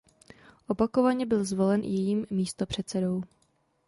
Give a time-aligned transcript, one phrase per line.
[0.67, 3.23] Opakovaně byl zvolen jejím místopředsedou.